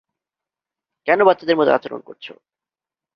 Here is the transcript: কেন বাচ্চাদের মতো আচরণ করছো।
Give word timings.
কেন 1.07 1.19
বাচ্চাদের 1.23 1.57
মতো 1.57 1.71
আচরণ 1.71 2.01
করছো। 2.01 2.33